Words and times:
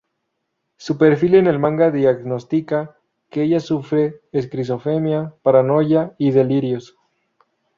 Su 0.77 0.97
perfil 0.97 1.35
en 1.35 1.45
el 1.45 1.59
manga 1.59 1.91
diagnostica 1.91 2.95
que 3.29 3.43
ella 3.43 3.59
sufre 3.59 4.19
esquizofrenia, 4.31 5.35
paranoia 5.43 6.15
y 6.17 6.31
delirios. 6.31 6.97